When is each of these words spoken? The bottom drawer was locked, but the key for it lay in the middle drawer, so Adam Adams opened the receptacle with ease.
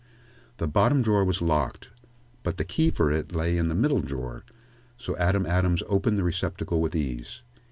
The 0.57 0.67
bottom 0.67 1.03
drawer 1.03 1.23
was 1.23 1.43
locked, 1.43 1.91
but 2.41 2.57
the 2.57 2.63
key 2.65 2.89
for 2.89 3.11
it 3.11 3.35
lay 3.35 3.55
in 3.55 3.67
the 3.69 3.75
middle 3.75 4.01
drawer, 4.01 4.43
so 4.97 5.15
Adam 5.17 5.45
Adams 5.45 5.83
opened 5.87 6.17
the 6.17 6.23
receptacle 6.23 6.81
with 6.81 6.95
ease. 6.95 7.43